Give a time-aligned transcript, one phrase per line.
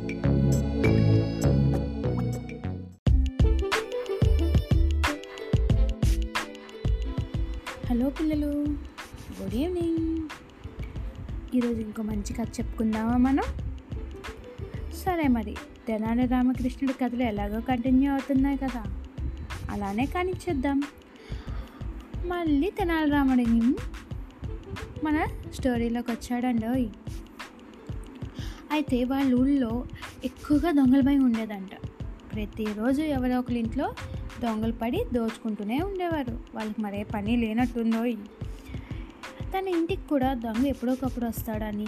[0.00, 0.12] Hello
[8.10, 8.46] పిల్లలు
[9.42, 10.28] good evening.
[11.56, 13.42] ఈరోజు ఇంకో మంచి కథ చెప్పుకుందామా మనం?
[14.92, 15.56] సరే మరి
[15.88, 18.84] తెనాలి రామకృష్ణుడి కథలు ఎలాగో కంటిన్యూ అవుతున్నాయి కదా.
[19.70, 20.82] అలానే కానిచ్చేద్దాం.
[22.26, 23.74] మళ్ళీ తెనాలి రాముడిని
[25.04, 25.24] మన
[25.54, 26.88] స్టోరీలోకి వచ్చాడండి ఓయ్.
[28.72, 29.84] అయితే వాళ్ళ ఊళ్ళో
[30.24, 31.70] ఎక్కువగా దొంగల భయం ఉండేదంట.
[32.32, 33.94] ప్రతిరోజు ఎవరో ఒకరి ఇంట్లో
[34.42, 36.38] దొంగలు పడి దోచుకుంటూనే ఉండేవారు.
[36.54, 38.02] వాళ్ళకి మరే పని లేనట్టుందో
[39.52, 41.86] తన ఇంటికి కూడా దొంగ ఎప్పుడోకప్పుడు వస్తాడని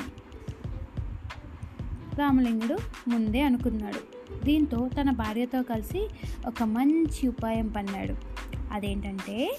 [2.18, 2.76] రామలింగుడు
[3.08, 4.00] ముందే అనుకున్నాడు.
[4.44, 6.08] దీంతో తన భార్యతో కలిసి
[6.46, 8.14] ఒక మంచి ఉపాయం పన్నాడు.
[8.72, 9.56] అదేంటంటే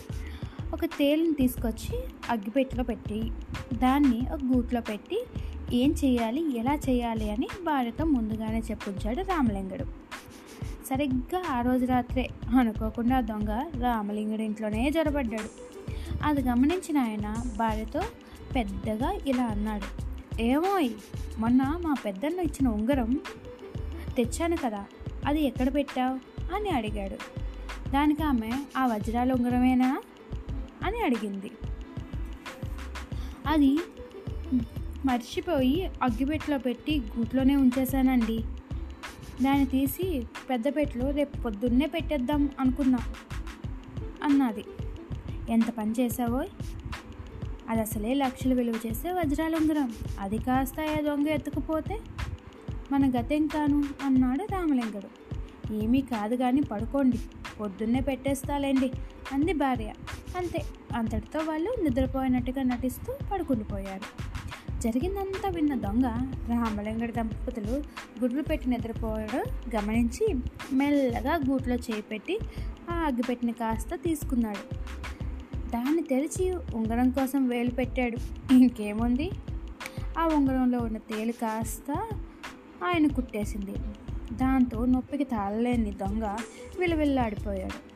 [0.73, 1.97] ఒక తేలిని తీసుకొచ్చి
[2.29, 3.21] అగ్గిపెట్టెలో పెట్టి
[3.73, 5.23] దాన్ని ఒక గూట్లో పెట్టి
[5.73, 9.83] ఏం చేయాలి ఎలా చేయాలి అని భార్యతో ముందుగానే చెప్పించాడు రామలింగుడు.
[10.89, 12.29] సరిగ్గా ఆ రోజు రాత్రే
[12.59, 13.49] అనుకోకుండా దొంగ
[13.81, 15.49] రామలింగుడి ఇంట్లోనే జొరబడ్డాడు
[16.23, 18.01] అది గమనించిన ఆయన భార్యతో
[18.55, 20.03] పెద్దగా ఇలా అన్నాడు
[20.41, 20.89] ఏమోయ్
[21.37, 23.19] మొన్న మా పెద్దన్న ఇచ్చిన ఉంగరం
[24.17, 24.85] తెచ్చాను కదా
[25.25, 26.19] అది ఎక్కడ పెట్టావు?
[26.55, 27.15] అని అడిగాడు.
[27.91, 30.01] దానికి ఆమె ఆ వజ్రాల ఉంగరమేనా?
[30.83, 31.51] అని అడిగింది.
[33.47, 33.79] అది
[35.05, 38.43] మర్చిపోయి అగ్గిపెట్టెలో పెట్టి గూట్లోనే ఉంచేశానండి.
[39.41, 42.99] దాన్ని తీసి పెద్దపెట్టెలో రేపు పొద్దున్నే పెట్టేద్దాం అనుకున్నా
[44.23, 44.63] అన్నది.
[45.49, 46.43] ఎంత పని చేసావో
[47.69, 51.99] అది అసలే లక్షలు విలువ చేసే వజ్రాల ఉంగరం అది కాస్త ఏ దొంగ ఎత్తుకుపోతే?
[52.91, 55.23] మన గతేం కాను అన్నాడు రామలింగుడు.
[55.73, 57.19] ఏమీ కాదు కానీ పడుకోండి
[57.59, 58.91] పొద్దున్నే పెట్టేస్తాలేండి
[59.33, 59.93] అంది భార్య.
[60.37, 60.63] అంతే
[60.95, 64.32] అంతటితో వాళ్ళు నిద్రపోయినట్టుగా నటిస్తూ పడుకుండిపోయారు.
[64.83, 66.05] జరిగిందంతా విన్న దొంగ
[66.49, 67.71] రామలింగడి దంపతులు
[68.21, 69.43] గుడ్లు పెట్టి నిద్రపోవడం
[69.75, 70.35] గమనించి
[70.73, 72.39] మెల్లగా గూట్లో చేయి పెట్టి
[72.89, 74.75] ఆ అగ్గిపెట్టిన కాస్త తీసుకున్నాడు.
[75.71, 78.17] దాన్ని తెరిచి ఉంగరం కోసం వేలు పెట్టాడు.
[78.53, 79.31] ఇంకేముంది?
[80.19, 81.91] ఆ ఉంగరంలో ఉన్న తేలు కాస్త
[82.85, 83.73] ఆయన కుట్టేసింది.
[84.33, 86.23] దాంతో నొప్పికి తాళలేని దొంగ
[86.79, 87.93] విలువిల్లాడిపోయాడు.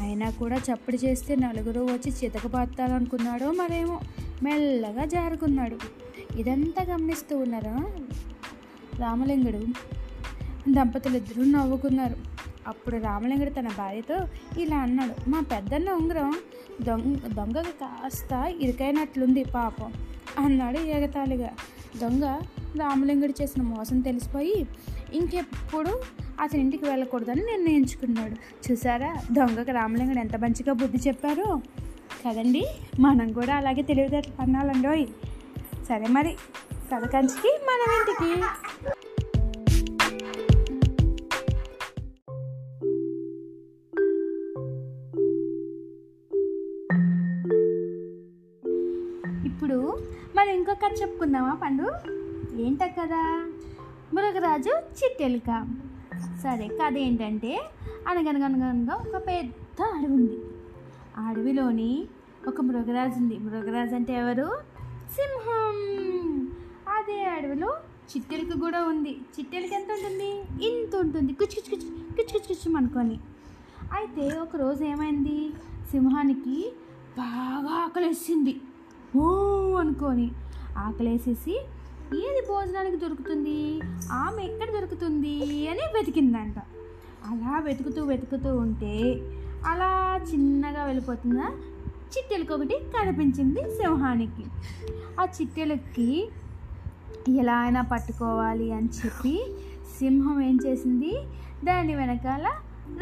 [0.00, 4.00] అయినా కూడా చప్పుడు చేస్తే నలుగురు వచ్చి చితకబాతాలనుకున్నాడో మరేమో
[4.42, 6.07] మెల్లగా జారుకున్నాడు.
[6.36, 7.86] ఇదంతా గమనిస్తూ ఉన్నారా?
[8.98, 9.58] రామలింగుడు.
[10.72, 12.16] దంపతులిద్దరూ నవ్వుకున్నారు.
[12.66, 14.28] అప్పుడు రామలింగుడు తన భార్యతో
[14.60, 16.34] ఇలా అన్నాడు మా పెద్దన్న ఉంగరం
[16.82, 19.92] దొంగ దొంగకి కాస్త ఇరుకైనట్లుంది పాపం
[20.38, 21.50] అన్నాడు ఏగతాళిగా
[22.02, 22.24] దొంగ
[22.80, 24.66] రామలింగుడు చేసిన మోసం తెలిసిపోయి
[25.14, 26.00] ఇంకెప్పుడు
[26.40, 28.36] అతని ఇంటికి వెళ్ళకూడదని నిర్ణయించుకున్నాడు.
[28.72, 31.60] చూసారా దొంగకి రామలింగుడు ఎంత మంచిగా బుద్ధి చెప్పారో?
[32.26, 32.66] కదండి?
[33.00, 35.06] మనం కూడా అలాగే తెలివితేటలు పన్నాలండోయ్
[35.88, 36.32] సరే మరి
[36.90, 37.50] కథ కంచికి
[37.98, 38.30] ఇంటికి.
[49.46, 49.78] ఇప్పుడు
[50.36, 51.86] మనం ఇంకొక కథ చెప్పుకుందామా పండు?
[52.62, 53.22] ఏంట కదా
[54.14, 55.50] మృగరాజు చిట్టెలుక.
[56.42, 57.52] సరే కథ ఏంటంటే
[58.08, 60.38] అనగనగనగనగా ఒక పెద్ద అడవి ఉంది
[61.18, 61.90] ఆ అడవిలోని
[62.48, 64.48] ఒక మృగరాజు ఉంది మృగరాజు అంటే ఎవరు?
[65.16, 65.76] సింహం
[66.88, 67.74] అదే అడవిలో
[68.16, 69.20] చిట్టెలకు కూడా ఉంది.
[69.38, 70.30] చిట్టెలకి ఎంత ఉంటుంది?
[70.68, 71.32] ఇంత ఉంటుంది.
[71.32, 73.20] కుచ్చి కుచ్చు కుచ్చు కుచ్చు కుచ్చు కుచ్చు అనుకొని.
[73.92, 75.52] అయితే ఒకరోజు ఏమైంది?
[75.90, 76.72] సింహానికి
[77.18, 78.60] బాగా ఆకలేసింది.
[79.16, 79.30] ఓ
[79.74, 80.30] అనుకొని
[80.76, 81.52] ఆకలేసేసి
[82.14, 83.80] ఏది భోజనానికి దొరుకుతుంది?
[84.12, 85.68] ఆమె ఎక్కడ దొరుకుతుంది?
[85.68, 86.58] అని వెతికిందంట.
[87.24, 89.02] అలా వెతుకుతూ వెతుకుతూ ఉంటే
[89.66, 91.52] అలా చిన్నగా వెళ్ళిపోతుందా?
[92.12, 94.44] చిట్టెలకొకటి కనిపించింది సింహానికి.
[95.20, 96.28] ఆ చిట్టెలకి
[97.40, 99.34] ఎలా అయినా పట్టుకోవాలి అని చెప్పి
[99.98, 101.12] సింహం ఏం చేసింది?
[101.64, 102.46] దాని వెనకాల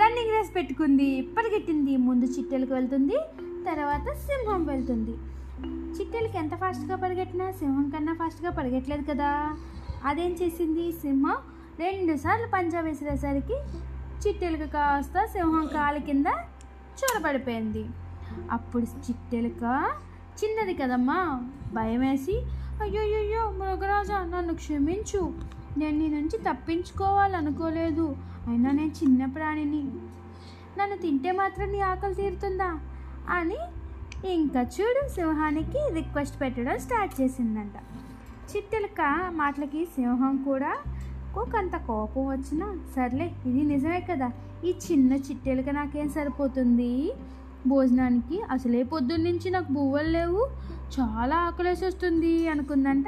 [0.00, 1.08] రన్నింగ్ రేస్ పెట్టుకుంది.
[1.38, 3.18] పరిగెట్టింది ముందు చిట్టెలకు వెళ్తుంది
[3.66, 5.14] తర్వాత సింహం వెళ్తుంది.
[5.96, 9.30] చిట్టెలకి ఎంత ఫాస్ట్గా పరిగెట్టినా సింహం కన్నా ఫాస్ట్గా పరిగెట్టలేదు కదా.
[10.04, 10.92] అదేం చేసింది?
[10.92, 11.36] సింహం
[11.80, 13.56] రెండు సార్లు పంజా వేసేసరికి
[14.22, 16.26] చిట్టెలకు కాస్త సింహం కాలి కింద
[17.00, 17.84] చొరబడిపోయింది
[18.50, 19.90] అప్పుడు చిట్టెలుక
[20.44, 21.42] చిన్నది కదమ్మా.
[21.74, 22.42] భయమేసి
[22.82, 25.34] అయ్యోయ్యో మృగరాజా నన్ను క్షమించు.
[25.78, 28.16] నేను నీ నుంచి తప్పించుకోవాలనుకోలేదు.
[28.48, 29.84] అయినా నేను చిన్న ప్రాణిని.
[30.78, 32.78] నన్ను తింటే మాత్రం నీ ఆకలి తీరుతుందా?
[33.30, 33.56] అని
[34.32, 37.72] ఇంకా చూడు సింహానికి రిక్వెస్ట్ పెట్టడం స్టార్ట్ చేసిందంట.
[38.56, 40.76] చిట్టెలక మాటలకి సింహం కూడా
[41.34, 44.30] కొంత కోపం వచ్చినా సర్లే ఇది నిజమే కదా.
[44.64, 47.12] ఈ చిన్న చిట్టెలక నాకేం సరిపోతుంది?
[47.68, 48.42] భోజనానికి.
[48.50, 50.42] అసలే పొద్దున్నుంచి నాకు బువ్వలు లేవు.
[51.00, 53.04] చాలా ఆకలేసి వస్తుంది అనుకుందంట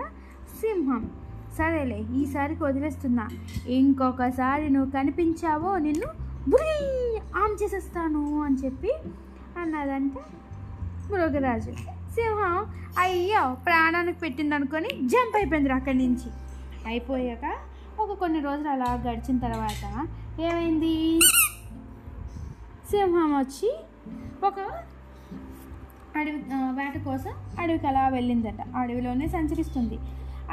[0.60, 1.10] సింహం.
[1.58, 3.28] సరేలే ఈసారికి వదిలేస్తున్నా.
[3.66, 6.08] ఇంకొకసారి నువ్వు కనిపించావో నిన్ను
[6.50, 8.92] బుయ్ ఆమ్ చేసేస్తాను అని చెప్పి
[9.58, 10.12] అన్నదంట
[11.12, 11.72] మృగరాజు.
[12.16, 12.66] సింహం
[12.98, 16.30] అయ్యో ప్రాణానికి పెట్టింది అనుకొని జంప్ అయిపోయింది అక్కడి నుంచి.
[16.86, 17.46] అయిపోయాక
[18.00, 20.06] ఒక కొన్ని రోజులు అలా గడిచిన తర్వాత
[20.40, 21.20] ఏమైంది?
[22.90, 23.70] సింహం వచ్చి
[24.46, 24.58] ఒక
[26.18, 26.38] అడవి
[26.78, 28.60] వేట కోసం అడవికి అలా వెళ్ళిందట.
[28.76, 29.98] అడవిలోనే సంచరిస్తుంది.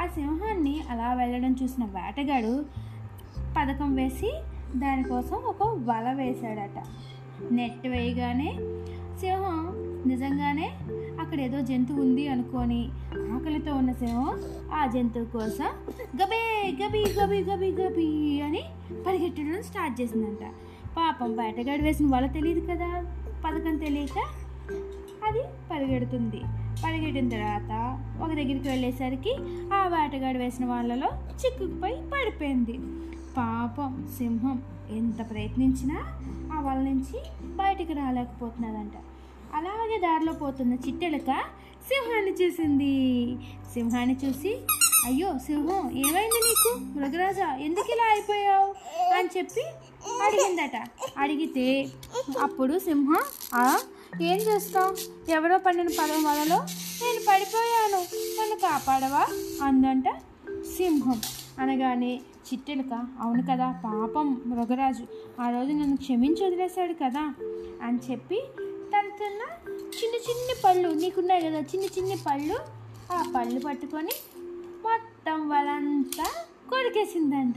[0.00, 2.54] ఆ సింహాన్ని అలా వెళ్ళడం చూసిన వేటగాడు
[3.56, 4.30] పథకం వేసి
[4.76, 6.78] దానికోసం ఒక వల వేశాడట.
[7.52, 8.50] నెట్ వేయగానే
[9.20, 9.66] సింహం
[10.06, 10.68] నిజంగానే
[11.20, 12.80] అక్కడ ఏదో జంతువు ఉంది అనుకొని
[13.34, 14.34] ఆకలితో ఉన్న సింహం
[14.74, 15.70] ఆ జంతువు కోసం
[16.20, 16.42] గబే
[16.82, 18.08] గబి గబి గబి గబి
[18.46, 18.62] అని
[19.06, 20.44] పరిగెట్టడం స్టార్ట్ చేసిందంట.
[20.96, 22.90] పాపం వేటగాడు వేసిన వల తెలియదు కదా.
[23.46, 24.18] పథకం తెలియక
[25.26, 26.40] అది పరిగెడుతుంది.
[26.84, 27.72] పరిగెట్టిన తర్వాత
[28.22, 29.32] ఒక దగ్గరికి వెళ్ళేసరికి
[29.74, 31.08] ఆ వేటగాడు వేసిన వాళ్ళలో
[31.40, 32.72] చిక్కుకుపోయి పడిపోయింది.
[33.36, 35.98] పాపం సింహం ఎంత ప్రయత్నించినా
[36.52, 37.18] ఆ వాళ్ళ నుంచి
[37.56, 38.92] బయటికి రాలేకపోతున్నదంట
[39.54, 41.30] అలాగే దారిలో పోతున్న చిట్టెలక
[41.90, 42.94] సింహాన్ని చూసింది.
[43.74, 44.52] సింహాన్ని చూసి
[45.06, 46.70] అయ్యో సింహం ఏమైంది నీకు?
[46.94, 48.68] మృగరాజా ఎందుకు ఇలా అయిపోయావు?
[49.14, 49.64] అని చెప్పి
[50.24, 50.76] అడిగిందట.
[51.18, 51.66] అడిగితే
[52.40, 53.22] అప్పుడు సింహం
[53.54, 53.64] "ఆ,
[54.22, 54.90] ఏం చేస్తావు?
[55.30, 56.58] ఎవరో పండిన పదం వలలో
[57.00, 58.00] నేను పడిపోయాను.
[58.38, 59.22] నన్ను కాపాడవా?
[59.62, 60.08] అందంట
[60.76, 61.18] సింహం.
[61.58, 62.12] అనగానే
[62.48, 65.04] చిట్టెలుక అవును కదా పాపం మృగరాజు
[65.40, 67.22] ఆ రోజు నన్ను క్షమించి వదిలేశాడు కదా
[67.82, 68.38] అని చెప్పి
[68.92, 69.40] తనకున్న
[69.96, 72.56] చిన్న చిన్న పళ్ళు నీకున్నాయి కదా చిన్న చిన్న పళ్ళు
[73.12, 74.14] ఆ పళ్ళు పట్టుకొని
[74.86, 76.24] మొత్తం వాళ్ళంతా
[76.70, 77.54] కొరికేసిందంట.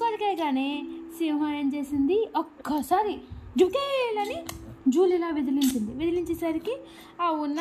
[0.00, 0.86] కొరికేగానే
[1.18, 2.28] సింహం ఏం చేసింది?
[2.36, 3.20] ఒక్కసారి
[3.56, 4.44] జుకేలని
[4.88, 5.92] జూలిలా విదిలించింది.
[5.92, 6.76] విదిలించేసరికి
[7.22, 7.60] ఆ ఉన్న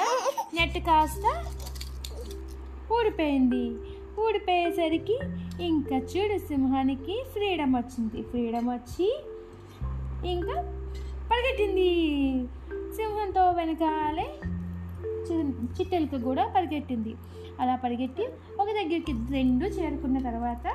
[0.54, 1.46] నెట్ కాస్త
[2.94, 3.66] ఊడిపోయింది.
[4.22, 5.20] ఊడిపోయేసరికి
[5.62, 8.24] ఇంకా చూడు సింహానికి ఫ్రీడమ్ వచ్చింది.
[8.24, 9.24] ఫ్రీడమ్ వచ్చి
[10.26, 10.56] ఇంకా
[11.32, 11.90] పరిగెట్టింది.
[12.96, 14.28] సింహంతో వెనకాలే
[15.76, 17.16] చిట్టెలకు కూడా పరిగెట్టింది.
[17.60, 18.24] అలా పరిగెట్టి
[18.60, 20.68] ఒక దగ్గరికి రెండు చేరుకున్న తర్వాత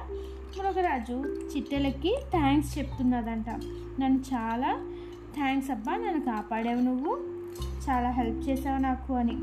[0.58, 1.16] మృగరాజు
[1.56, 3.50] చిట్టెలకి థ్యాంక్స్ చెప్తున్నదంట
[4.00, 4.70] నన్ను చాలా
[5.34, 7.18] థ్యాంక్స్ అబ్బా నన్ను కాపాడావు నువ్వు.
[7.88, 9.36] చాలా హెల్ప్ చేసావు నాకు అని.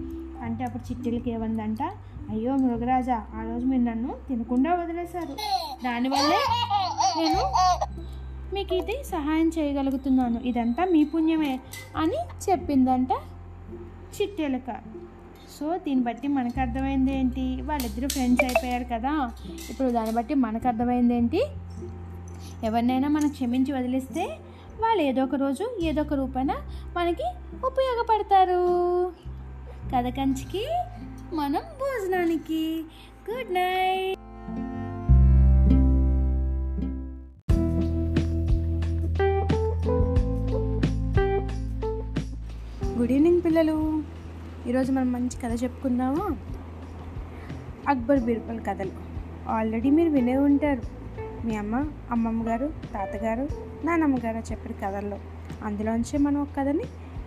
[0.45, 1.83] అంటే అప్పుడు చిట్టెలకి ఏమందంట
[2.29, 5.35] అయ్యో మృగరాజా ఆ రోజు మీరు నన్ను తినకుండా వదిలేశారు.
[5.83, 6.39] దానివల్లే
[7.19, 7.43] నేను
[8.55, 10.39] మీకు ఇది సహాయం చేయగలుగుతున్నాను.
[10.39, 11.59] ఇదంతా మీ పుణ్యమే
[11.95, 13.11] అని చెప్పిందంట
[14.15, 14.69] చిట్టెలక.
[15.59, 17.61] సో దీన్ని బట్టి మనకు అర్థమైంది ఏంటి?
[17.61, 19.31] వాళ్ళిద్దరూ ఫ్రెండ్స్ అయిపోయారు కదా.
[19.69, 21.41] ఇప్పుడు దాన్ని బట్టి మనకు అర్థమైంది ఏంటి?
[22.63, 24.25] ఎవరినైనా మనం క్షమించి వదిలేస్తే
[24.79, 26.51] వాళ్ళు ఏదో ఒక రోజు ఏదో ఒక రూపాన
[26.97, 27.27] మనకి
[27.65, 28.61] ఉపయోగపడతారు.
[29.95, 30.65] కథ కంచికి
[31.33, 32.83] మనం భోజనానికి.
[33.29, 34.14] గుడ్ నైట్
[44.75, 46.37] ఈరోజు మనం మంచి కథ చెప్పుకుందామా?
[47.87, 48.91] అక్బర్ బీర్బల్ కథలు.
[49.49, 50.81] ఆల్రెడీ మీరు వినే ఉంటారు.
[51.47, 53.47] మీ అమ్మ అమ్మమ్మ గారు తాతగారు
[53.85, 55.19] నానమ్మ గారు చెప్పిన కథల్లో.
[55.63, 56.83] అందులోంచే మనం ఒక కథని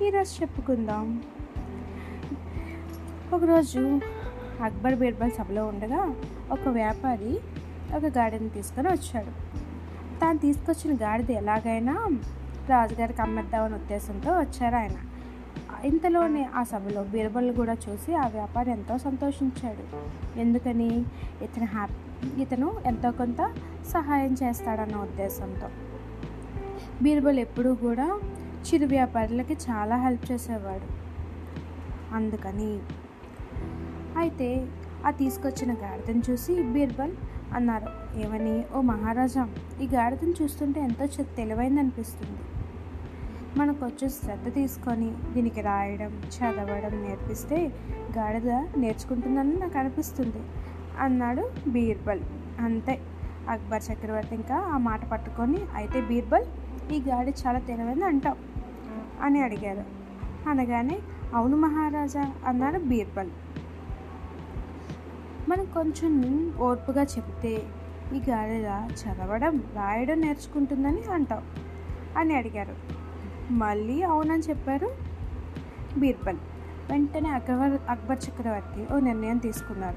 [0.07, 1.23] ఈరోజు చెప్పుకుందాం.
[3.33, 4.01] ఒకరోజు
[4.63, 6.15] అక్బర్ బీర్బల్ సభలో ఉండగా
[6.51, 7.39] ఒక వ్యాపారి
[7.97, 9.59] ఒక గాడిని తీసుకొని వచ్చాడు.
[10.21, 12.09] తాను తీసుకొచ్చిన గాడిద ఎలాగైనా
[12.69, 15.08] రాజుగారికి అమ్మేద్దామనే ఉద్దేశంతో వచ్చారు ఆయన.
[15.85, 19.97] ఇంతలోనే ఆ సభలో బీర్బల్ కూడా చూసి ఆ వ్యాపారి ఎంతో సంతోషించాడు.
[20.39, 21.05] ఎందుకని?
[21.43, 23.55] ఇతను హ్యాపీ ఇతను ఎంతో కొంత
[23.93, 25.69] సహాయం చేస్తాడన్న ఉద్దేశంతో.
[27.03, 28.21] బీర్బల్ ఎప్పుడూ కూడా
[28.67, 31.09] చిరు వ్యాపారులకి చాలా హెల్ప్ చేసేవాడు.
[32.15, 32.79] అందుకని
[34.17, 34.69] అయితే
[35.07, 37.13] ఆ తీసుకొచ్చిన గాడిదను చూసి బీర్బల్
[37.55, 38.65] అన్నారు ఏమని?
[38.75, 39.49] ఓ మహారాజా
[39.83, 42.39] ఈ గాడిదను చూస్తుంటే ఎంతో తెలివైంది అనిపిస్తుంది
[43.59, 47.59] మనకు వచ్చే శ్రద్ధ తీసుకొని దీనికి రాయడం చదవడం నేర్పిస్తే
[48.19, 50.43] గాడిద నేర్చుకుంటుందని నాకు అనిపిస్తుంది
[50.99, 52.21] అన్నాడు బీర్బల్.
[52.61, 53.01] అంతే.
[53.49, 56.47] అక్బర్ చక్రవర్తి ఇంకా ఆ మాట పట్టుకొని అయితే బీర్బల్
[56.93, 58.37] ఈ గాడి చాలా తెలివైంది అంటావు
[59.23, 59.85] అని అడిగారు.
[60.51, 60.99] అనగానే
[61.35, 63.31] అవును మహారాజా అన్నాడు బీర్బల్.
[65.49, 66.13] మనం కొంచెం
[66.59, 67.55] ఓర్పుగా చెప్తే
[68.15, 68.69] ఈ గాడిద
[69.01, 71.43] చదవడం రాయడం నేర్చుకుంటుందని అంటావు
[72.19, 72.98] అని అడిగారు.
[73.51, 74.91] మళ్ళీ అవునని చెప్పారు
[75.99, 76.37] బీర్బల్.
[76.91, 79.97] వెంటనే అక్బర్ అక్బర్ చక్రవర్తి ఓ నిర్ణయం తీసుకున్నారు.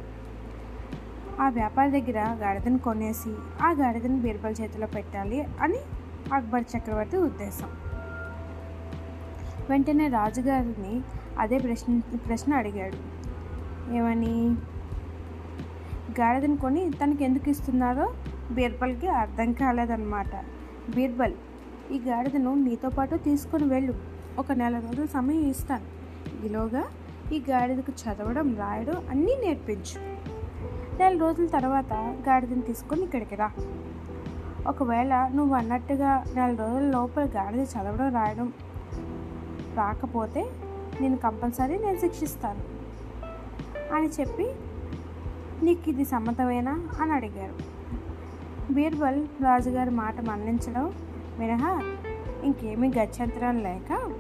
[1.42, 5.78] ఆ వ్యాపారి దగ్గర గాడిదను కొనేసి ఆ గాడిదను బీర్బల్ చేతిలో పెట్టాలి అని
[6.34, 7.70] అక్బర్ చక్రవర్తి ఉద్దేశం.
[9.70, 11.02] వెంటనే రాజుగారిని
[11.40, 12.98] అదే ప్రశ్న ప్రశ్న అడిగాడు.
[13.94, 14.56] ఏమని?
[16.20, 18.14] గాడిదను కొని తనకి ఎందుకు ఇస్తున్నారో
[18.52, 20.36] బీర్బల్కి అర్థం కాలేదన్నమాట.
[20.96, 21.34] బీర్బల్
[21.92, 23.94] ఈ గాడిదను నీతో పాటు తీసుకొని వెళ్ళు.
[24.40, 25.88] ఒక నెల రోజులు సమయం ఇస్తాను.
[26.46, 26.84] ఈలోగా
[27.34, 29.98] ఈ గాడిదకు చదవడం రాయడం అన్నీ నేర్పించు.
[31.00, 31.94] నెల రోజుల తర్వాత
[32.30, 33.52] గాడిదని తీసుకొని ఇక్కడికి రా.
[34.68, 38.54] ఒకవేళ నువ్వు అన్నట్టుగా నెల రోజుల లోపల గాడిద చదవడం రాయడం
[39.78, 40.42] రాకపోతే
[41.02, 42.64] నేను కంపల్సరీ నేను శిక్షిస్తాను
[43.96, 44.48] అని చెప్పి
[45.66, 47.56] నీకు ఇది సమ్మతమేనా అని అడిగారు.
[48.74, 50.94] బీర్బల్ రాజుగారి మాట మన్నించడం
[51.40, 51.84] మినహా
[52.44, 54.14] ఇంకేమీ గత్యంతరం లేక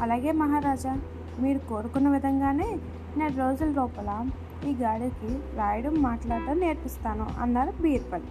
[0.00, 1.00] అలాగే మహారాజా
[1.38, 2.78] మీరు కోరుకున్న విధంగానే
[3.16, 4.26] నెల రోజుల లోపల
[4.66, 8.22] ఈ గాడికి రాయడం మాట్లాడడం నేర్పిస్తాను అన్నారు బీర్బల్.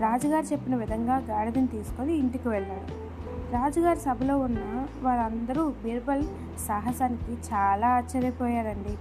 [0.00, 3.10] రాజుగారు చెప్పిన విధంగా గాడిదని తీసుకొని ఇంటికి వెళ్ళాడు.
[3.52, 6.24] రాజుగారి సభలో ఉన్న వారందరూ బీర్బల్
[6.68, 8.98] సాహసానికి చాలా ఆశ్చర్యపోయారండి.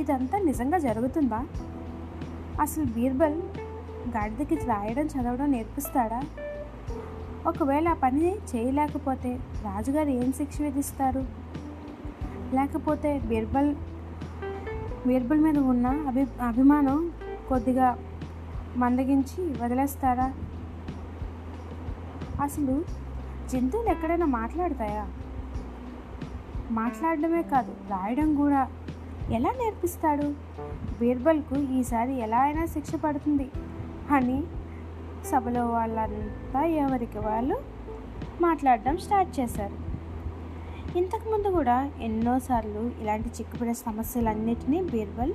[0.00, 1.46] ఇదంతా నిజంగా జరుగుతుందా?
[2.60, 3.42] అసలు బీర్బల్
[4.16, 6.22] గాడిదకి రాయడం చదవడం నేర్పిస్తాడా?
[7.46, 11.24] ఒకవేళ ఆ పని చేయలేకపోతే రాజుగారు ఏం శిక్ష విధిస్తారు?
[12.54, 13.76] లేకపోతే బీర్బల్
[15.06, 17.12] బీర్బల్ మీద ఉన్న అభి అభిమానం
[17.48, 17.98] కొద్దిగా
[18.76, 20.32] మందగించి వదిలేస్తారా?
[22.42, 22.84] అసలు
[23.52, 25.08] జంతువులు ఎక్కడైనా మాట్లాడతాయా?
[26.70, 28.68] మాట్లాడడమే కాదు రాయడం కూడా.
[29.30, 30.34] ఎలా నేర్పిస్తాడు?
[31.00, 33.50] బీర్బల్కు ఈసారి ఎలా అయినా శిక్ష పడుతుంది.
[34.10, 34.42] అని
[35.26, 37.60] సభలో వాళ్ళంతా ఎవరికి వాళ్ళు
[38.40, 39.90] మాట్లాడడం స్టార్ట్ చేశారు.
[40.98, 45.32] ఇంతకుముందు కూడా ఎన్నోసార్లు ఇలాంటి చిక్కుపడే సమస్యలన్నిటినీ బీర్బల్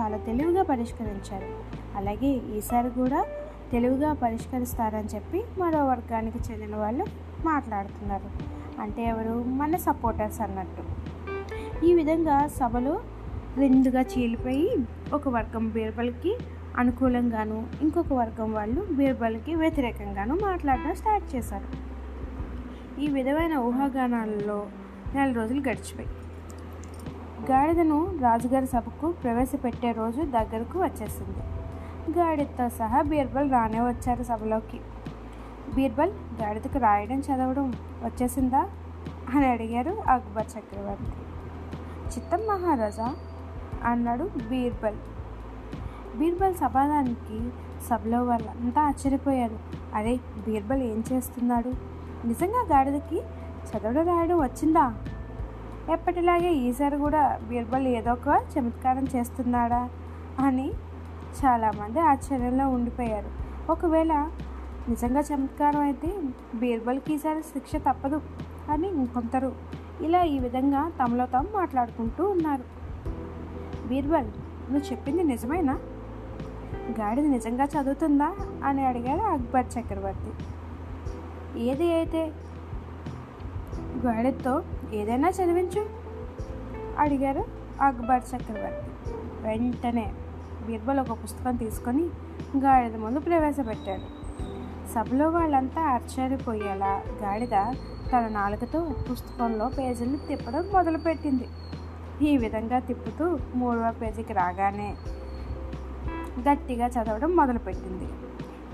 [0.00, 1.48] చాలా తెలివిగా పరిష్కరించారు.
[1.96, 3.26] అలాగే ఈసారి కూడా
[3.72, 7.06] తెలివిగా పరిష్కరిస్తారని చెప్పి మరో వర్గానికి చెందిన వాళ్ళు
[7.44, 8.58] మాట్లాడుతున్నారు.
[8.80, 9.42] అంటే ఎవరు?
[9.42, 10.84] మన సపోర్టర్స్ అన్నట్టు.
[11.84, 13.00] ఈ విధంగా సభలు
[13.56, 14.76] రెండుగా చీలిపోయి
[15.12, 16.36] ఒక వర్గం బీర్బల్కి
[16.78, 21.68] అనుకూలంగాను ఇంకొక వర్గం వాళ్ళు బీర్బల్కి వ్యతిరేకంగాను మాట్లాడడం స్టార్ట్ చేశారు.
[23.00, 24.66] ఈ విధమైన ఊహాగానాలలో
[25.14, 26.08] నెల రోజులు గడిచిపోయి
[27.50, 31.42] గాడిదను రాజుగారి సభకు ప్రవేశపెట్టే రోజు దగ్గరకు వచ్చేసింది.
[32.18, 34.80] గాడిదతో సహా బీర్బల్ రానే వచ్చారు సభలోకి.
[35.74, 37.68] బీర్బల్ గాడిదకు రాయడం చదవడం
[38.04, 38.62] వచ్చేసిందా
[39.34, 41.14] అని అడిగారు అక్బర్ చక్రవర్తి.
[42.12, 43.08] చిత్తం మహారాజా
[43.84, 44.98] అన్నాడు బీర్బల్.
[46.18, 47.50] బీర్బల్ సమాధానానికి
[47.86, 49.58] సభలో వాళ్ళంతా ఆశ్చర్యపోయారు.
[49.94, 51.68] అరే బీర్బల్ ఏం చేస్తున్నాడు?
[52.26, 53.20] నిజంగా గాడిదకి
[53.68, 54.94] చదవడం రాయడం వచ్చిందా?
[55.92, 59.88] ఎప్పటిలాగే ఈసారి కూడా బీర్బల్ ఏదో ఒక చమత్కారం చేస్తున్నాడా
[60.38, 60.72] అని
[61.44, 63.30] చాలామంది ఆశ్చర్యంలో ఉండిపోయారు.
[63.72, 64.12] ఒకవేళ
[64.88, 66.18] నిజంగా చమత్కారం అయితే
[66.54, 68.22] బీర్బల్కి ఈసారి శిక్ష తప్పదు
[68.70, 69.52] అని కొంతరు
[70.00, 72.64] ఇలా ఈ విధంగా తమలో తాము మాట్లాడుకుంటూ ఉన్నారు.
[73.88, 74.26] బీర్బల్
[74.72, 75.78] నువ్వు చెప్పింది నిజమేనా?
[76.74, 80.32] గాడిద నిజంగా చదువుతుందా అని అడిగాడు అక్బర్ చక్రవర్తి.
[81.60, 82.32] ఏది అయితే?
[84.06, 85.86] గాడిదతో ఏదైనా చదివించు
[86.98, 87.44] అడిగారు
[87.80, 89.10] అక్బర్ చక్రవర్తి.
[89.40, 90.12] వెంటనే
[90.66, 92.02] బీర్బల్ ఒక పుస్తకం తీసుకొని
[92.56, 94.18] గాడిద ముందు ప్రవేశపెట్టాడు.
[94.88, 97.74] సభలో వాళ్ళంతా ఆశ్చర్యపోయేలా గాడిద
[98.12, 101.48] తన నాలుకతో పుస్తకంలో పేజీలు తిప్పడం మొదలుపెట్టింది.
[102.30, 104.96] ఈ విధంగా తిప్పుతూ మూడవ పేజీకి రాగానే
[106.38, 108.08] గట్టిగా చదవడం మొదలుపెట్టింది.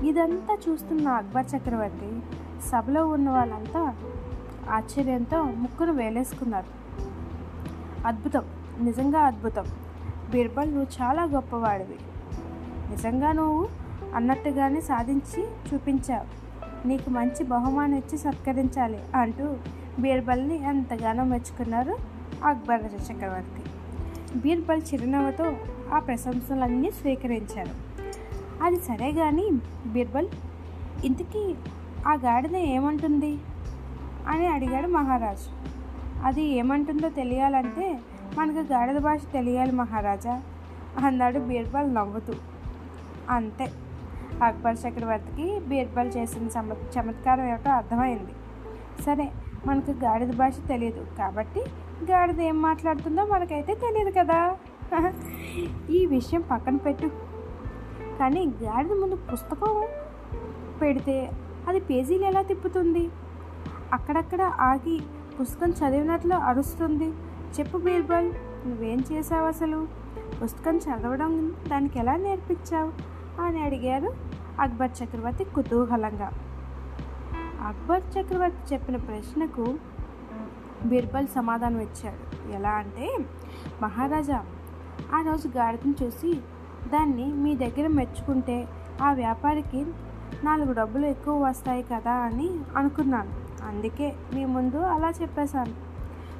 [0.09, 2.21] ఇదంతా చూస్తున్న అక్బర్ చక్రవర్తి
[2.69, 3.95] సభలో ఉన్న వాళ్ళంతా
[4.71, 6.85] ఆశ్చర్యంతో ముక్కును వేలేసుకున్నారు.
[8.07, 8.43] అద్భుతం
[8.81, 9.65] నిజంగా అద్భుతం.
[10.31, 11.99] బీర్బల్ నువ్వు చాలా గొప్పవాడివి.
[12.91, 13.69] నిజంగా నువ్వు
[14.15, 16.45] అన్నట్టుగానే సాధించి చూపించావు.
[16.87, 19.57] నీకు మంచి బహుమానం ఇచ్చి సత్కరించాలి అంటూ
[19.99, 21.97] బీర్బల్ని ఎంతగానో మెచ్చుకున్నారు
[22.45, 23.63] అక్బర్ చక్రవర్తి.
[24.39, 25.45] బీర్బల్ చిరునవ్వుతో
[25.93, 27.71] ఆ ప్రశంసలన్నీ స్వీకరించారు.
[28.63, 29.51] అది సరే కానీ
[29.87, 30.29] బీర్బల్
[31.05, 31.55] ఇంతకీ
[32.07, 33.39] ఆ గాడిద ఏమంటుంది?
[34.29, 35.65] అని అడిగాడు మహారాజు.
[36.25, 38.01] అది ఏమంటుందో తెలియాలంటే
[38.39, 40.43] మనకు గాడిద భాష తెలియాలి మహారాజా
[41.07, 42.35] అన్నాడు బీర్బల్ నవ్వుతూ.
[43.31, 43.73] అంతే.
[44.43, 48.33] అక్బర్ చక్రవర్తికి బీర్బల్ చేసిన చమ చమత్కారం ఏమిటో అర్థమైంది.
[49.03, 49.33] సరే
[49.67, 51.61] మనకు గాడిద భాష తెలియదు కాబట్టి
[52.11, 54.57] గాడిద ఏం మాట్లాడుతుందో మనకైతే తెలియదు కదా.
[55.91, 57.07] ఈ విషయం పక్కన పెట్టు.
[58.19, 59.87] కానీ గాడిద ముందు పుస్తకం
[60.83, 61.31] పెడితే
[61.69, 63.11] అది పేజీలు ఎలా తిప్పుతుంది?
[63.93, 65.03] అక్కడక్కడ ఆగి
[65.41, 67.09] పుస్తకం చదివినట్లు అరుస్తుంది.
[67.61, 68.33] చెప్పు బీర్బల్
[68.67, 69.89] నువ్వేం చేసావు అసలు?
[70.45, 72.93] పుస్తకం చదవడం దానికి ఎలా నేర్పించావు?
[73.41, 74.15] అని అడిగారు
[74.61, 76.33] అక్బర్ చక్రవర్తి కుతూహలంగా.
[77.67, 79.75] అక్బర్ చక్రవర్తి చెప్పిన ప్రశ్నకు
[80.85, 82.53] బీర్బల్ సమాధానం ఇచ్చాడు.
[82.53, 83.19] ఎలా అంటే
[83.83, 84.45] మహారాజా
[85.15, 86.33] ఆ రోజు గాడిదని చూసి
[86.93, 88.69] దాన్ని మీ దగ్గర మెచ్చుకుంటే
[89.03, 89.87] ఆ వ్యాపారికి
[90.45, 93.33] నాలుగు డబ్బులు ఎక్కువ వస్తాయి కదా అని అనుకున్నాను.
[93.69, 95.75] అందుకే మీ ముందు అలా చెప్పేశాను.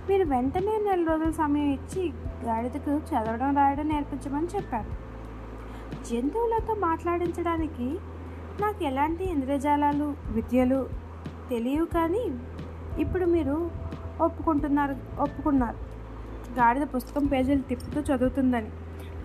[0.09, 2.13] మీరు వెంటనే నెల రోజుల సమయం ఇచ్చి
[2.45, 4.91] గాడిదకు చదవడం రాయడం నేర్పించమని చెప్పారు
[6.11, 7.89] జంతువులతో మాట్లాడించడానికి
[8.61, 10.87] నాకు ఎలాంటి ఇంద్రజాలాలు విద్యలు
[11.51, 12.25] తెలియవు కానీ
[12.99, 13.71] ఇప్పుడు మీరు
[14.21, 15.79] ఒప్పుకుంటున్నారు ఒప్పుకున్నారు.
[16.59, 18.71] గాడిద పుస్తకం పేజీలు తిప్పుతూ చదువుతుందని.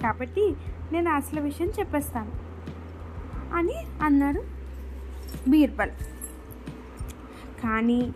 [0.04, 0.56] కాబట్టి
[0.92, 2.32] నేను అసలు విషయం చెప్పేస్తాను.
[3.56, 4.44] అని అన్నాడు
[5.50, 5.92] బీర్బల్.
[7.64, 8.14] కానీ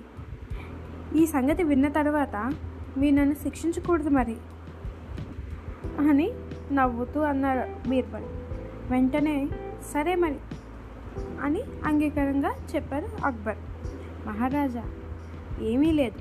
[1.16, 2.54] ఈ సంగతి విన్న తర్వాత
[2.98, 4.38] మీరు నన్ను శిక్షించకూడదు మరి
[6.10, 6.32] అని
[6.72, 8.24] నవ్వుతూ అన్నాడు బీర్బల్.
[8.92, 9.50] వెంటనే
[9.94, 10.36] సరే మరి
[11.42, 13.58] అని అంగీకారంగా చెప్పారు అక్బర్.
[14.28, 14.84] మహారాజా
[15.62, 16.20] ఏమీ లేదు.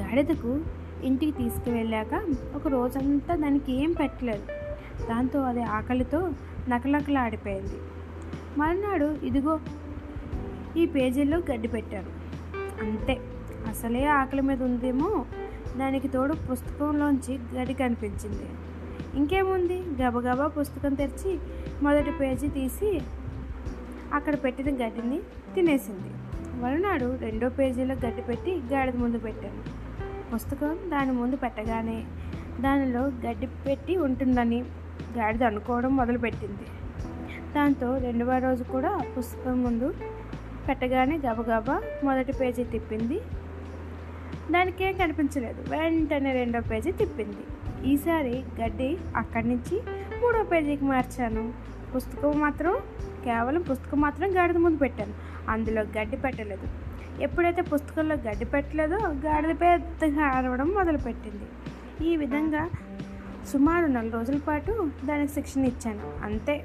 [0.00, 0.60] గాడిదకు
[1.02, 4.42] ఇంటికి తీసుకువెళ్ళాక ఒక రోజంతా దానికి ఏం పెట్టలేదు.
[5.08, 6.30] దాంతో అది ఆకలితో
[6.68, 7.76] నకలకలాడిపోయింది.
[8.58, 9.60] మరునాడు ఇదిగో
[10.76, 12.06] ఈ పేజీల్లో గడ్డి పెట్టారు.
[12.84, 13.20] అంతే.
[13.68, 15.26] అసలే ఆకలి మీద ఉందేమో?
[15.76, 18.48] దానికి తోడు పుస్తకంలోంచి గడి కనిపించింది.
[19.14, 19.82] ఇంకేముంది?
[20.02, 21.38] గబగబా పుస్తకం తెరిచి
[21.82, 23.00] మొదటి పేజీ తీసి
[24.12, 25.20] అక్కడ పెట్టిన గడ్డిని
[25.54, 26.14] తినేసింది.
[26.62, 29.87] మరునాడు రెండో పేజీలో గడ్డి పెట్టి గాడిద ముందు పెట్టాను
[30.34, 32.04] పుస్తకం దాని ముందు పెట్టగానే
[32.60, 34.64] దానిలో గడ్డి పెట్టి ఉంటుందని
[35.18, 36.66] గాడిద అనుకోవడం మొదలుపెట్టింది.
[37.54, 39.94] దాంతో రెండవ రోజు కూడా పుస్తకం ముందు
[40.68, 43.20] పెట్టగానే గబగబా మొదటి పేజీ తిప్పింది.
[44.50, 45.70] దానికేం కనిపించలేదు.
[45.70, 47.44] వెంటనే రెండో పేజీ తిప్పింది.
[47.88, 49.82] ఈసారి గడ్డి అక్కడి నుంచి
[50.20, 51.52] మూడో పేజీకి మార్చాను.
[51.96, 52.76] పుస్తకం మాత్రం
[53.24, 55.12] కేవలం పుస్తకం మాత్రం గాడిద ముందు పెట్టాను.
[55.48, 56.87] అందులో గడ్డి పెట్టలేదు.
[57.20, 61.44] ఎప్పుడైతే పుస్తకంలో గడ్డి పెట్టలేదో గాడిద పెద్దగా అరవడం మొదలుపెట్టింది.
[62.08, 62.70] ఈ విధంగా
[63.52, 66.24] సుమారు నెల రోజుల పాటు దానికి శిక్షణ ఇచ్చాను.
[66.24, 66.64] అంతే.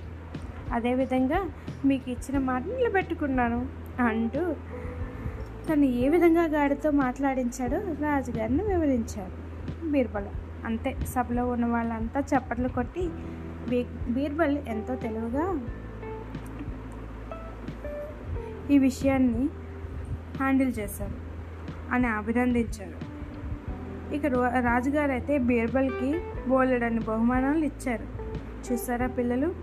[0.73, 1.49] అదేవిధంగా
[1.85, 3.67] మీకు ఇచ్చిన మాట నిలబెట్టుకున్నాను
[3.99, 4.55] అంటూ
[5.69, 9.43] తను ఏ విధంగా గాడితో మాట్లాడించాడో రాజుగారిని వివరించాడు.
[9.87, 10.25] బీర్బల్.
[10.65, 10.97] అంతే.
[11.05, 13.09] సభలో ఉన్న వాళ్ళంతా చప్పట్లు కొట్టి
[13.69, 15.67] బీ బీర్బల్ ఎంతో తెలివిగా
[18.71, 19.49] ఈ విషయాన్ని
[20.37, 21.15] హ్యాండిల్ చేశారు
[21.91, 23.13] అని అభినందించారు.
[24.15, 24.25] ఇక
[24.65, 28.05] రాజుగారు అయితే బీర్బల్కి బోలెడన్ని బహుమానాలు ఇచ్చారు.
[28.73, 29.53] చూసారా పిల్లలు?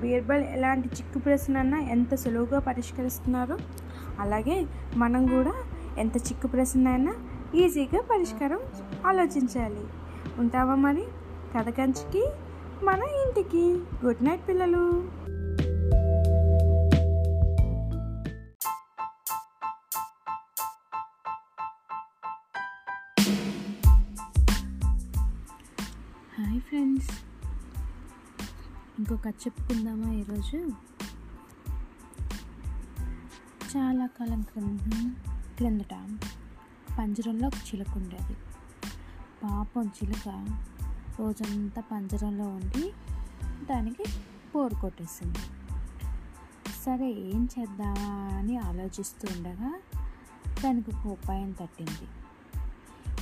[0.00, 3.58] బీర్బల్ ఎలాంటి చిక్కు ప్రశ్నన్నా ఎంత సులువుగా పరిష్కరిస్తున్నారో?
[4.20, 5.52] అలాగే మనం కూడా
[5.98, 7.14] ఎంత చిక్కు ప్రశ్న అయినా
[7.54, 8.58] ఈజీగా పరిష్కారం
[9.06, 9.84] ఆలోచించాలి.
[10.38, 11.04] ఉంటావా మరి?
[11.58, 12.28] కథ కంచికి
[12.84, 13.82] మన ఇంటికి.
[14.06, 15.04] గుడ్ నైట్ పిల్లలు.
[29.24, 30.56] కథ చెప్పుకుందామా ఈరోజు?
[33.76, 35.12] చాలా కాలం క్రింద
[35.56, 36.18] క్రిందట
[36.98, 38.36] పంజరంలో ఒక చిలుక ఉండేది.
[39.42, 40.28] పాపం చిలుక
[41.18, 42.92] రోజంతా పంజరంలో ఉండి
[43.70, 44.04] దానికి
[44.54, 45.38] పోరు కొట్టేసింది.
[46.86, 49.80] సరే ఏం చేద్దామా అని ఆలోచిస్తూ ఉండగా
[50.64, 52.08] దానికి ఒక ఉపాయం తట్టింది.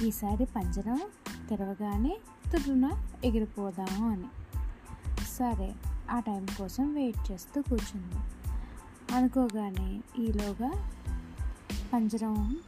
[0.07, 1.01] ఈసారి పంజరం
[1.49, 2.21] తెరవగానే
[2.53, 2.91] తుడున
[3.25, 4.27] ఎగిరిపోదాము అని.
[5.39, 5.75] సరే
[6.13, 8.15] ఆ టైం కోసం వెయిట్ చేస్తూ కూర్చుంది.
[9.15, 10.73] అనుకోగానే ఈలోగా
[11.93, 12.61] పంజరం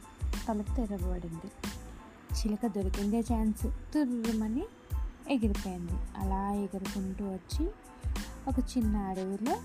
[0.47, 1.51] తలకు తెరవబడింది.
[2.33, 3.63] చిలక దొరికిందే ఛాన్స్.
[3.63, 4.65] తుర్రమని
[5.29, 5.91] ఎగిరిపోయింది.
[6.17, 7.69] అలా ఎగురుకుంటూ వచ్చి
[8.47, 9.55] ఒక చిన్న అడవిలో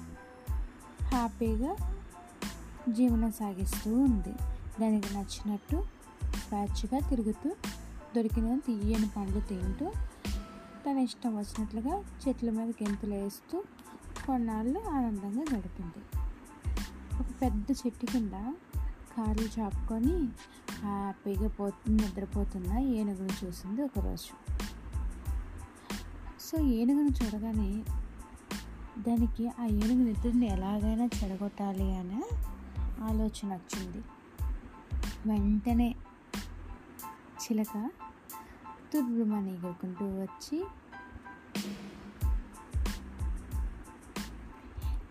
[1.04, 1.76] హ్యాపీగా
[2.88, 4.32] జీవనం సాగిస్తూ ఉంది.
[4.80, 5.84] దానికి నచ్చినట్టు
[6.48, 7.50] స్వేచ్ఛగా తిరుగుతూ
[8.16, 9.92] దొరికిన తీయని పండ్లు తింటూ
[10.86, 13.64] తన ఇష్టం వచ్చినట్లుగా చెట్ల మీద గెంతులు వేస్తూ
[14.26, 16.18] కొన్నాళ్ళు ఆనందంగా గడిపింది.
[17.20, 18.32] ఒక పెద్ద చెట్టు కింద
[19.16, 20.28] కాళ్ళు చాపుకొని
[20.80, 24.32] హ్యాపీగా పోతు నిద్రపోతున్న ఏనుగును చూసింది ఒకరోజు.
[26.40, 27.82] సో ఏనుగును చూడగానే
[29.02, 32.22] దానికి ఆ ఏనుగు నిద్రని ఎలాగైనా చెడగొట్టాలి అనే
[33.04, 34.04] ఆలోచన వచ్చింది.
[35.26, 35.94] వెంటనే
[37.42, 37.90] చిలక
[38.92, 40.64] తుర్రుమని ఎగురుకుంటూ వచ్చి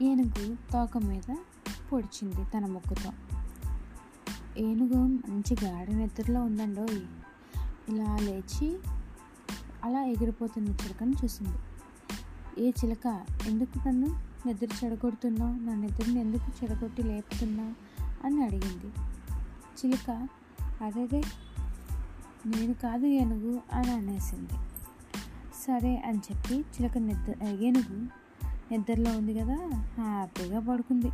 [0.02, 1.36] ఏనుగు తోక మీద
[1.92, 3.12] పొడిచింది తన ముక్కుతో.
[4.58, 7.02] ఏనుగు మంచి గాఢ నిద్రలో ఉందండోయ్
[7.90, 8.80] ఇలా లేచి
[9.84, 11.58] అలా ఎగిరిపోతున్న చిలకను చూసింది.
[12.66, 13.26] ఏ చిలక?
[13.46, 15.60] ఎందుకు నన్ను నిద్ర చెడగొడుతున్నావు?
[15.60, 17.74] నా నిద్రని ఎందుకు చెడగొట్టి లేపుతున్నావు?
[18.28, 18.94] అని అడిగింది.
[19.80, 20.28] చిలుక
[20.82, 21.22] అదేదే
[22.46, 24.54] నేను కాదు ఏనుగు అని అనేసింది.
[25.68, 28.08] సరే అని చెప్పి చిలక నిద్ర ఏనుగు
[28.72, 31.12] నిద్రలో ఉంది కదా హ్యాపీగా పడుకుంది.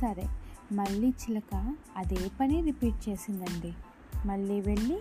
[0.00, 0.28] సరే
[0.72, 3.72] మళ్ళీ చిలక అదే పని రిపీట్ చేసిందండి.
[4.26, 4.98] మళ్ళీ వెళ్ళి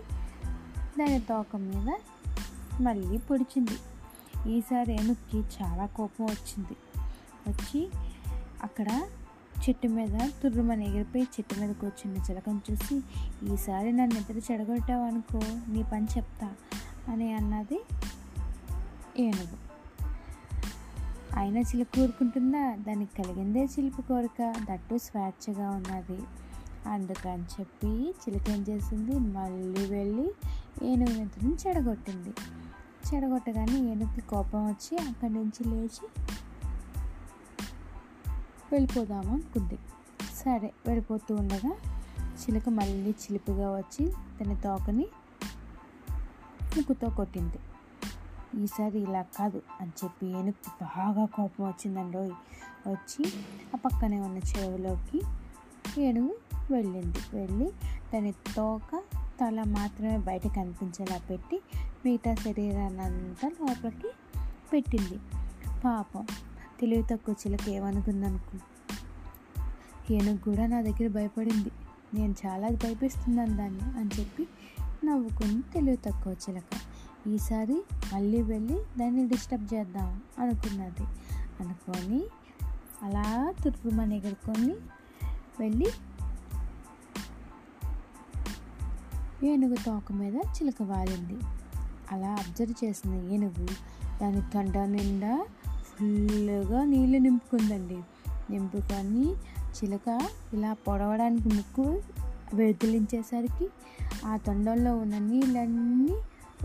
[1.00, 1.94] దాని తోక మీద
[2.82, 3.78] మళ్ళీ పొడిచింది.
[4.52, 6.76] ఈసారి ఏనుగుకి చాలా కోపం వచ్చింది.
[7.50, 7.90] వచ్చి
[8.64, 9.02] అక్కడ
[9.58, 12.96] చెట్టు మీద తుర్రుమని ఎగిరిపోయి చెట్టు మీద కూర్చున్న చిలకను చూసి
[13.54, 15.40] ఈసారి నన్ను నిద్ర చెడగొట్టావు అనుకో
[15.74, 16.54] నీ పని చెప్తా
[17.08, 17.86] అని అన్నది
[19.18, 19.68] ఏనుగు.
[21.40, 24.54] అయినా చిలుక కోరుకుంటుందా దానికి కలిగిందే చిలుపు కోరిక.
[24.72, 26.20] దట్టు స్వేచ్ఛగా ఉన్నది.
[26.90, 29.20] అందుకని చెప్పి చిలుక ఏం చేసింది?
[29.20, 30.32] మళ్ళీ వెళ్ళి
[30.84, 32.34] ఏనుగు నిద్రని చెడగొట్టింది.
[33.08, 36.08] చెడగొట్టగానే ఏనుగుకి కోపం వచ్చి అక్కడి నుంచి లేచి
[38.72, 39.80] వెళ్ళిపోదాము అనుకుంది.
[40.44, 41.76] సరే వెళ్ళిపోతూ ఉండగా
[42.38, 45.08] చిలుక మళ్ళీ చిలుపుగా వచ్చి తన తోకని
[46.78, 47.60] ముక్కుతో కొట్టింది.
[48.64, 52.18] ఈసారి ఇలా కాదు అని చెప్పి ఏనుగు బాగా కోపం వచ్చిందండి
[52.90, 53.26] వచ్చి
[53.76, 55.22] ఆ పక్కనే ఉన్న చెరువులోకి
[56.02, 56.36] ఏనుగు
[56.74, 57.18] వెళ్ళింది.
[57.34, 57.72] వెళ్ళి
[58.14, 59.02] దాని తోక
[59.42, 61.62] తల మాత్రమే బయట కనిపించేలా పెట్టి
[62.06, 64.08] మిగతా శరీరాన్ని అంతా లోపలికి
[64.74, 65.20] పెట్టింది.
[65.82, 66.26] పాపం
[66.80, 68.58] తెలివి తక్కువ చిలక ఏమనుకుందనుకో.
[70.14, 71.72] ఏనుగు కూడా నా దగ్గర భయపడింది.
[72.14, 74.48] నేను చాలా భయపిస్తున్నాను దాన్ని అని చెప్పి
[75.06, 76.80] నవ్వుకుని తెలివి తక్కువ చిలక.
[77.28, 81.04] ఈసారి మళ్ళీ వెళ్ళి దాన్ని డిస్టర్బ్ చేద్దాం అనుకున్నది.
[81.60, 82.24] అనుకొని
[83.04, 84.76] అలా తుర్పుమని ఎగురుకొని
[85.60, 85.88] వెళ్ళి
[89.44, 91.38] ఏనుగు తోక మీద చిలక వాలింది.
[92.12, 93.68] అలా అబ్జర్వ్ చేసిన ఏనుగు
[94.22, 95.46] దాని తొండ నిండా
[96.00, 97.98] ఫుల్గా నీళ్ళు నింపుకుందండి.
[98.50, 99.34] నింపుకొని
[99.78, 100.20] చిలక
[100.54, 102.02] ఇలా పొడవడానికి ముక్కు
[102.54, 103.70] వెదిలించేసరికి
[104.26, 106.14] ఆ తొండంలో ఉన్న నీళ్ళన్నీ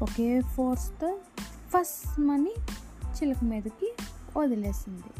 [0.02, 1.18] ఒకే ఫోర్స్తో
[1.68, 2.54] ఫస్ట్ మని
[3.12, 3.94] చిలక మీదకి
[4.38, 5.10] వదిలేసింది.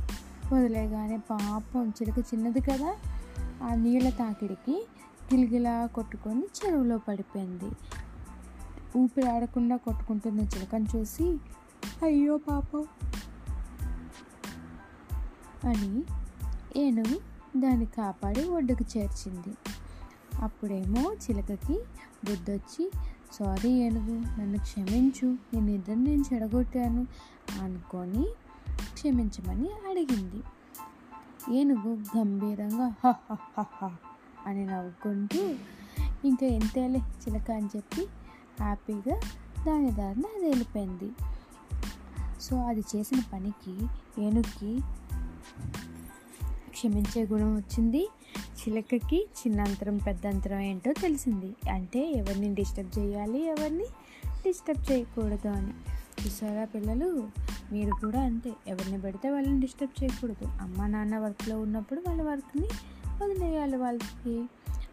[0.55, 2.97] వదిలేగానే పాపం చిలక చిన్నది కదా
[3.63, 4.87] ఆ నీళ్ళ తాకిడికి
[5.35, 7.71] గిలిగిలా కొట్టుకొని చెరువులో పడిపోయింది.
[8.99, 11.37] ఊపిరి ఆడకుండా కొట్టుకుంటున్న చిలకను చూసి
[12.03, 12.85] అయ్యో పాపం
[15.65, 16.03] అని
[16.77, 17.21] ఏనుగు
[17.57, 19.57] దాన్ని కాపాడి ఒడ్డుకు చేర్చింది.
[20.41, 21.77] అప్పుడేమో చిలకకి
[22.25, 22.91] బుద్ధొచ్చి
[23.33, 27.07] సారీ ఏనుగు నన్ను క్షమించు నేను ఇద్దరు నేను చెడగొట్టాను
[27.61, 28.25] అనుకొని
[28.95, 30.43] క్షమించమని అడిగింది.
[31.55, 32.95] ఏనుగు గంభీరంగా
[34.47, 35.55] అని నవ్వుకుంటూ
[36.25, 38.07] ఇంకా ఎంతేలే చిలక అని చెప్పి
[38.61, 39.21] హ్యాపీగా
[39.67, 41.11] దాని దారిన అది వెళ్ళిపోయింది
[42.41, 43.75] సో అది చేసిన పనికి
[44.19, 44.81] ఏనుగుకి
[46.71, 48.09] క్షమించే గుణం వచ్చింది.
[48.39, 51.71] చిలకకి చిన్న అంతరం పెద్ద అంతరం ఏంటో తెలిసింది.
[51.71, 53.85] అంటే ఎవరిని డిస్టర్బ్ చేయాలి ఎవరిని
[54.29, 55.73] డిస్టర్బ్ చేయకూడదు అని.
[56.25, 57.31] చూసారా పిల్లలు?
[57.73, 58.53] మీరు కూడా అంతే.
[58.67, 60.45] ఎవరిని పెడితే వాళ్ళని డిస్టర్బ్ చేయకూడదు.
[60.45, 62.69] అమ్మ నాన్న వర్క్లో ఉన్నప్పుడు వాళ్ళ వర్క్ని
[63.25, 64.45] వదిలేయాలి వాళ్ళకి.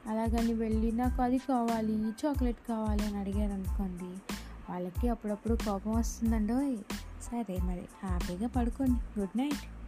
[0.08, 4.34] అలాగని వెళ్ళి నాకు అది కావాలి చాక్లెట్ కావాలి అని అడిగారు అనుకోండి.
[4.72, 6.78] వాళ్ళకి అప్పుడప్పుడు కోపం వస్తుందండోయ్.
[7.24, 9.20] సరే మరి హ్యాపీగా పడుకోండి.
[9.20, 9.79] Good night.